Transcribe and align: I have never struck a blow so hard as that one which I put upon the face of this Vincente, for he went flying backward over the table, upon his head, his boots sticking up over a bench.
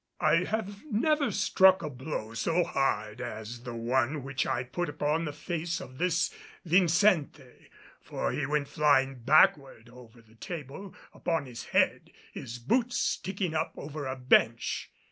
I 0.19 0.45
have 0.45 0.83
never 0.85 1.29
struck 1.29 1.83
a 1.83 1.89
blow 1.91 2.33
so 2.33 2.63
hard 2.63 3.21
as 3.21 3.61
that 3.61 3.75
one 3.75 4.23
which 4.23 4.47
I 4.47 4.63
put 4.63 4.89
upon 4.89 5.25
the 5.25 5.31
face 5.31 5.79
of 5.79 5.99
this 5.99 6.33
Vincente, 6.65 7.69
for 8.01 8.31
he 8.31 8.47
went 8.47 8.67
flying 8.67 9.19
backward 9.19 9.89
over 9.89 10.19
the 10.23 10.33
table, 10.33 10.95
upon 11.13 11.45
his 11.45 11.65
head, 11.65 12.09
his 12.33 12.57
boots 12.57 12.97
sticking 12.97 13.53
up 13.53 13.75
over 13.77 14.07
a 14.07 14.15
bench. 14.15 14.89